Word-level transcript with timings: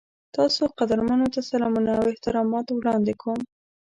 تاسو 0.35 0.61
قدرمنو 0.79 1.25
ته 1.33 1.39
سلامونه 1.49 1.91
او 1.99 2.03
احترامات 2.13 2.67
وړاندې 2.71 3.13
کوم. 3.21 3.39